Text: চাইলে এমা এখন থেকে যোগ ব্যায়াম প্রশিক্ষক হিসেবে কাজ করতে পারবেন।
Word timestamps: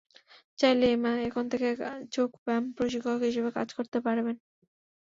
চাইলে 0.59 0.85
এমা 0.91 1.11
এখন 1.27 1.45
থেকে 1.51 1.67
যোগ 2.15 2.29
ব্যায়াম 2.43 2.65
প্রশিক্ষক 2.77 3.19
হিসেবে 3.27 3.49
কাজ 3.57 3.67
করতে 3.77 3.97
পারবেন। 4.05 4.35